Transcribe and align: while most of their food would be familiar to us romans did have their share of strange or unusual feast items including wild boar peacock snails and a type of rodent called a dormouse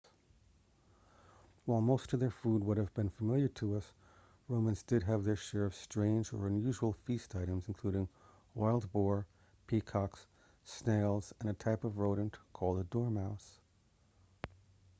while 1.65 1.79
most 1.79 2.11
of 2.11 2.19
their 2.19 2.31
food 2.31 2.63
would 2.63 2.79
be 2.95 3.09
familiar 3.09 3.47
to 3.47 3.75
us 3.75 3.93
romans 4.47 4.81
did 4.81 5.03
have 5.03 5.23
their 5.23 5.35
share 5.35 5.63
of 5.65 5.75
strange 5.75 6.33
or 6.33 6.47
unusual 6.47 6.91
feast 6.91 7.35
items 7.35 7.65
including 7.67 8.07
wild 8.55 8.91
boar 8.91 9.27
peacock 9.67 10.17
snails 10.63 11.33
and 11.39 11.51
a 11.51 11.53
type 11.53 11.83
of 11.83 11.99
rodent 11.99 12.39
called 12.51 12.79
a 12.79 12.83
dormouse 12.85 13.59